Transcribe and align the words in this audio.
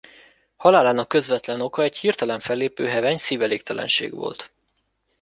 Halálának 0.55 1.07
közvetlen 1.07 1.61
oka 1.61 1.81
egy 1.83 1.97
hirtelen 1.97 2.39
fellépő 2.39 2.87
heveny 2.87 3.17
szívelégtelenség 3.17 4.13
volt. 4.15 4.51